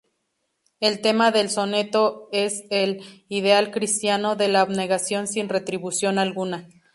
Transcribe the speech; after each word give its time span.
El 0.79 0.99
tema 0.99 1.29
del 1.29 1.51
soneto 1.51 2.27
es 2.31 2.63
el 2.71 3.03
ideal 3.29 3.69
cristiano 3.69 4.35
de 4.35 4.47
la 4.47 4.61
abnegación 4.61 5.27
sin 5.27 5.47
retribución 5.47 6.17
alguna. 6.17 6.67